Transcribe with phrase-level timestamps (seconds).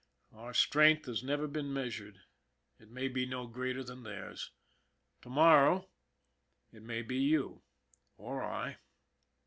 [0.33, 2.19] Our strength has never been measured.
[2.79, 4.49] It may be no greater than theirs.
[5.21, 5.91] To morrow
[6.73, 7.61] it may be you
[8.17, 8.79] or I.